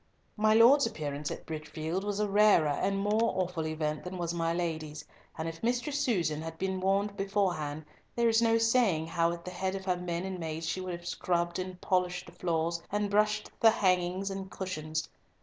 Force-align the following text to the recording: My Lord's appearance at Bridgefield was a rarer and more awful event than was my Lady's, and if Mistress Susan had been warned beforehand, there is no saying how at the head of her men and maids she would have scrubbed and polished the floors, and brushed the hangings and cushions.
My 0.35 0.55
Lord's 0.55 0.87
appearance 0.87 1.29
at 1.29 1.45
Bridgefield 1.45 2.03
was 2.03 2.19
a 2.19 2.27
rarer 2.27 2.69
and 2.69 2.97
more 2.97 3.33
awful 3.35 3.67
event 3.67 4.03
than 4.03 4.17
was 4.17 4.33
my 4.33 4.51
Lady's, 4.51 5.05
and 5.37 5.47
if 5.47 5.61
Mistress 5.61 5.99
Susan 5.99 6.41
had 6.41 6.57
been 6.57 6.79
warned 6.79 7.15
beforehand, 7.15 7.85
there 8.15 8.27
is 8.27 8.41
no 8.41 8.57
saying 8.57 9.05
how 9.05 9.31
at 9.31 9.45
the 9.45 9.51
head 9.51 9.75
of 9.75 9.85
her 9.85 9.97
men 9.97 10.23
and 10.25 10.39
maids 10.39 10.67
she 10.67 10.81
would 10.81 10.93
have 10.93 11.05
scrubbed 11.05 11.59
and 11.59 11.79
polished 11.81 12.25
the 12.25 12.31
floors, 12.31 12.81
and 12.91 13.11
brushed 13.11 13.51
the 13.59 13.69
hangings 13.69 14.31
and 14.31 14.49
cushions. 14.49 15.07